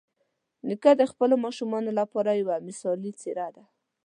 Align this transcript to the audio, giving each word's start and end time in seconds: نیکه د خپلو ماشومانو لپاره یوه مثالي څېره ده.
نیکه 0.67 0.91
د 0.99 1.01
خپلو 1.11 1.35
ماشومانو 1.45 1.89
لپاره 1.99 2.31
یوه 2.41 2.55
مثالي 2.67 3.11
څېره 3.21 3.47
ده. 3.55 3.63